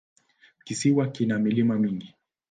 [0.65, 2.15] Kisiwa kina milima mingi.